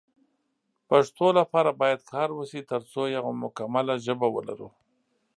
پښتو 0.89 1.27
لپاره 1.39 1.69
باید 1.81 1.99
کار 2.11 2.29
وشی 2.39 2.61
ترڅو 2.71 3.01
یو 3.15 3.25
مکمله 3.43 3.93
ژبه 4.05 4.27
ولرو 4.35 4.69